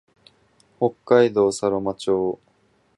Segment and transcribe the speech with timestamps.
[0.79, 2.39] 北海道佐呂間町